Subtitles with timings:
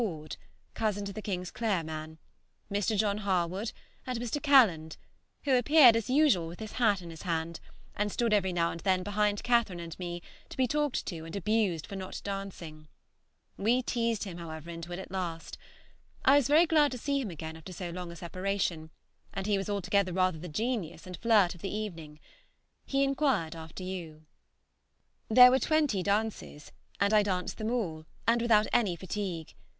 [0.03, 0.35] Orde
[0.73, 2.17] (cousin to the Kingsclere man),
[2.71, 2.97] Mr.
[2.97, 3.71] John Harwood,
[4.07, 4.41] and Mr.
[4.41, 4.97] Calland,
[5.43, 7.59] who appeared as usual with his hat in his hand,
[7.95, 11.35] and stood every now and then behind Catherine and me to be talked to and
[11.35, 12.87] abused for not dancing.
[13.57, 15.59] We teased him, however, into it at last.
[16.25, 18.89] I was very glad to see him again after so long a separation,
[19.31, 22.19] and he was altogether rather the genius and flirt of the evening.
[22.87, 24.25] He inquired after you.
[25.29, 29.53] There were twenty dances, and I danced them all, and without any fatigue.